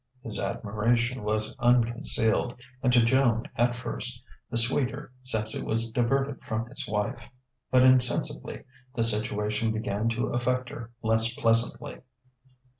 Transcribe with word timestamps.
His 0.23 0.39
admiration 0.39 1.21
was 1.21 1.55
unconcealed, 1.59 2.59
and 2.81 2.91
to 2.91 3.05
Joan 3.05 3.47
at 3.55 3.75
first 3.75 4.23
the 4.49 4.57
sweeter 4.57 5.11
since 5.21 5.53
it 5.53 5.63
was 5.63 5.91
diverted 5.91 6.41
from 6.43 6.67
his 6.71 6.87
wife. 6.87 7.29
But 7.69 7.83
insensibly 7.83 8.63
the 8.95 9.03
situation 9.03 9.71
began 9.71 10.09
to 10.09 10.29
affect 10.33 10.69
her 10.69 10.89
less 11.03 11.31
pleasantly. 11.35 11.99